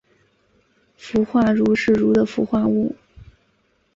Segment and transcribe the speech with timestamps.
[0.97, 2.95] 氟化铷是铷的氟化物。